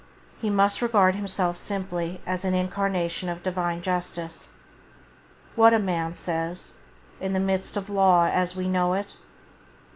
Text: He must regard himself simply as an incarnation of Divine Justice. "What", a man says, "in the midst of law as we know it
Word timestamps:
He 0.39 0.49
must 0.49 0.81
regard 0.81 1.13
himself 1.13 1.59
simply 1.59 2.21
as 2.25 2.43
an 2.43 2.55
incarnation 2.55 3.29
of 3.29 3.43
Divine 3.43 3.83
Justice. 3.83 4.49
"What", 5.55 5.75
a 5.75 5.77
man 5.79 6.15
says, 6.15 6.73
"in 7.19 7.33
the 7.33 7.39
midst 7.39 7.77
of 7.77 7.87
law 7.87 8.25
as 8.25 8.55
we 8.55 8.67
know 8.67 8.95
it 8.95 9.15